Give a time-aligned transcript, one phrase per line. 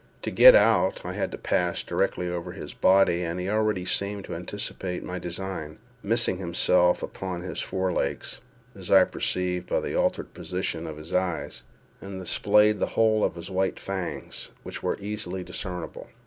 [0.23, 4.25] To get out, I had to pass directly over his body, and he already seemed
[4.25, 8.41] to anticipate my design—missing himself upon his fore legs
[8.75, 11.61] (as I perceived by the altered position of his eyes),
[12.01, 16.07] and displayed the whole of his white fangs, which were easily discernible.